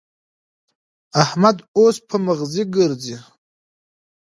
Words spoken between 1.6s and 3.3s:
اوس په مغزي ګرزي.